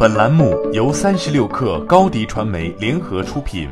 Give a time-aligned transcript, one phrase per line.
[0.00, 3.68] 本栏目由三十六氪高低传媒联合出品。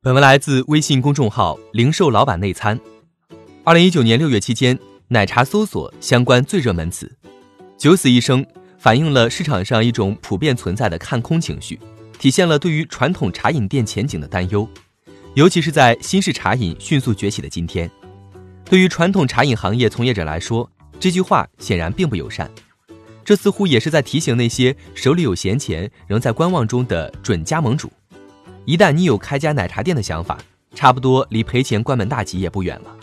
[0.00, 2.80] 本文来自微信公众号“零售老板内参”。
[3.64, 4.78] 二零一九年六月期间，
[5.08, 7.18] 奶茶搜索相关最热门词
[7.76, 8.46] “九死一生”，
[8.80, 11.78] 反映了市场上一种普遍存在的看空情绪，
[12.18, 14.66] 体现了对于传统茶饮店前景的担忧，
[15.34, 17.90] 尤其是在新式茶饮迅速崛起的今天。
[18.64, 22.50] 对于传统茶饮行业从业者来说，这句话显然并不友善。
[23.28, 27.92] 这似乎也是在提醒那些手里有闲钱、仍在观望中的准加盟主：
[28.64, 30.38] 一旦你有开家奶茶店的想法，
[30.74, 32.96] 差不多离赔钱关门大吉也不远了。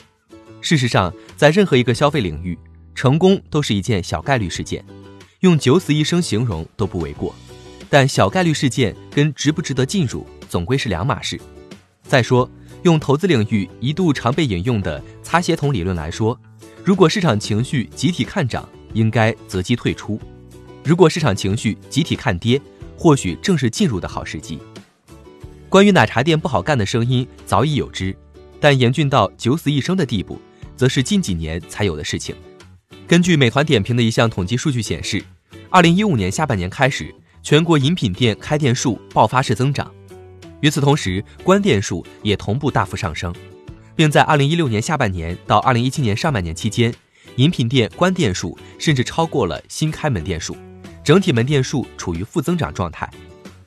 [0.61, 2.57] 事实上，在任何一个消费领域，
[2.95, 4.83] 成功都是一件小概率事件，
[5.41, 7.35] 用“九死一生”形容都不为过。
[7.87, 11.39] 但小概率事件跟值不值得进入，总归是两码事。
[12.01, 12.49] 再说，
[12.81, 16.35] 用投资领域一度常被引用的“擦鞋桶”理论来说，
[16.83, 20.17] 如果市场情绪集体看涨，应该择机退出；
[20.83, 22.59] 如果市场情绪集体看跌，
[22.97, 24.57] 或许正是进入的好时机。
[25.69, 28.15] 关于奶茶店不好干的声音早已有之，
[28.59, 30.39] 但严峻到九死一生的地步，
[30.75, 32.35] 则是近几年才有的事情。
[33.05, 35.23] 根据美团点评的一项统计数据显示，
[35.69, 39.91] 二零一五年下半年开始，全国饮品店开店数爆发式增长。
[40.61, 43.35] 与此同时，关店数也同步大幅上升，
[43.95, 46.93] 并在二零一六年下半年到二零一七年上半年期间，
[47.37, 50.55] 饮品店关店数甚至超过了新开门店数，
[51.03, 53.09] 整体门店数处于负增长状态。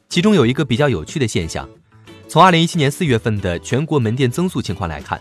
[0.09, 1.69] 其中有一个比较有趣的现象，
[2.29, 5.20] 从二零一七年四月份的全国门店增速情况来看，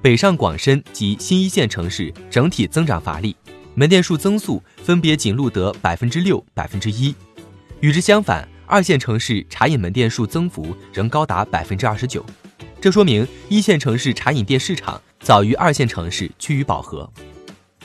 [0.00, 3.36] 北上广深及新一线城市整体增长乏力，
[3.74, 7.14] 门店数增速分别仅录得百分之六、百分之一。
[7.80, 8.48] 与之相反。
[8.72, 12.24] 二线城市茶饮门店数增幅仍高达百分之二十九，
[12.80, 17.12] 这说明一线城市茶饮店市场早于二线城市趋于饱和。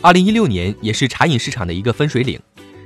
[0.01, 2.39] 二零一六年也是茶饮市场的一个分水岭，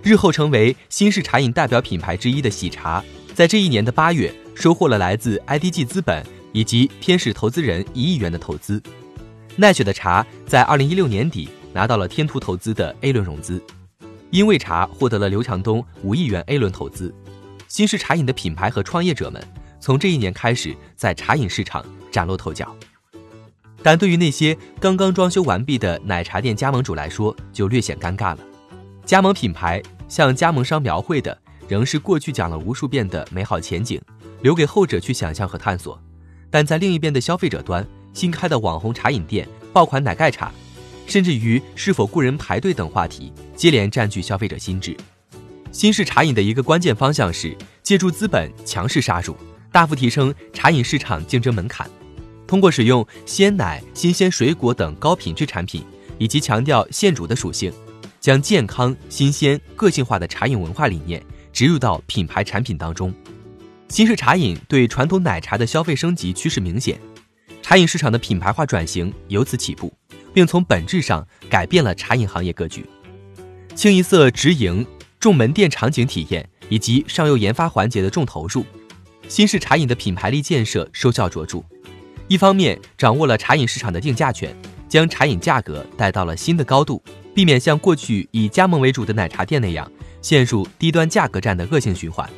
[0.03, 8.81] 日后成为新式茶饮代表品牌之一的喜茶，在这一年的八月收获了来自 IDG 资本以及天使投资人一亿元的投资。
[9.55, 13.61] 奈雪的茶在二零一六年底拿到了天图投资的 A 轮融资，
[14.29, 17.13] 因为茶获得了刘强东五亿元 A 轮投资。
[17.67, 19.45] 新式茶饮的品牌和创业者们，
[19.79, 22.73] 从这一年开始在茶饮市场崭露头角。
[23.81, 28.39] 但对于那些刚刚装修完毕的奶茶店加盟主来说，就略显尴尬了。
[29.05, 34.01] 加盟品牌向加盟商描绘的，仍是过去讲了无数遍的美好前景，
[34.41, 35.99] 留给后者去想象和探索。
[36.51, 40.51] 但在另一边的消费者端，新开的网红茶饮店、爆款奶盖茶，
[41.07, 44.95] 甚至于是否雇人排队等话题，接连占据消费者心智。
[45.71, 49.35] 新式茶饮的一个关键方向是借助资本强势杀入，
[49.71, 51.89] 大幅提升茶饮市场竞争门槛。
[52.49, 55.83] 通过使用鲜奶、新鲜水果等高品质产品，
[56.17, 57.71] 以及强调现煮的属性，
[58.19, 61.23] 将健康、新鲜、个性化的茶饮文化理念
[61.53, 63.13] 植入到品牌产品当中。
[63.89, 66.99] 新式茶饮对传统奶茶的消费升级趋势明显，
[67.61, 69.93] 茶饮市场的品牌化转型由此起步，
[70.33, 72.83] 并从本质上改变了茶饮行业格局。
[73.75, 74.83] 清一色直营。
[75.19, 78.65] 重门店场景体验以及上游研发环节的重投入，
[79.27, 81.61] 新式茶饮的品牌力建设收效卓著。
[82.29, 84.55] 一方面掌握了茶饮市场的定价权，
[84.87, 87.01] 将茶饮价格带到了新的高度，
[87.33, 89.91] 避免像过去以加盟为主的奶茶店那样
[90.21, 92.29] 陷入低端价格战的恶性循环。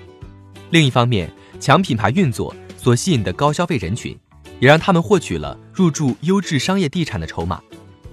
[0.70, 4.18] 另一方面，强品牌运作所吸引的高消费人群，
[4.62, 7.62] 也让他们获取了入驻优质商业地产的筹码。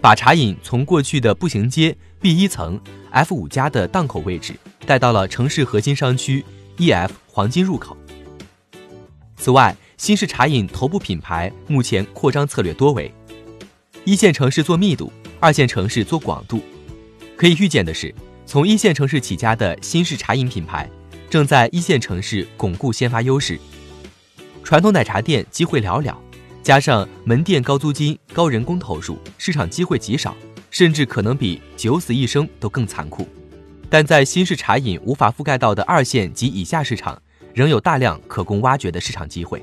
[0.00, 2.80] 把茶饮从过去的步行街 B 一层
[3.10, 4.52] F 五加的档口位置
[4.84, 6.44] 带到了城市核心商区
[6.76, 7.96] EF 黄金入口。
[9.36, 13.12] 此外，新式茶饮头部品牌目前扩张策略多为
[14.04, 16.62] 一线城市做密度，二线城市做广度。
[17.36, 18.14] 可以预见的是，
[18.46, 20.88] 从一线城市起家的新式茶饮品牌
[21.28, 23.58] 正在一线城市巩固先发优势。
[24.62, 26.14] 传统奶茶店机会寥寥。
[26.62, 30.36] 加上门店高租金、高人工投入，市场机会极少，
[30.70, 33.26] 甚至可能比九死一生都更残酷。
[33.88, 37.20] 但在新式茶饮无法覆盖到的二线及以下市场，
[37.54, 39.62] 仍有大量可供挖掘的市场机会。